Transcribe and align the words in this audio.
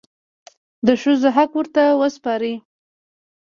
د 0.87 0.87
ښځو 1.01 1.29
حق 1.35 1.51
ورته 1.59 1.83
وسپارئ. 2.01 2.53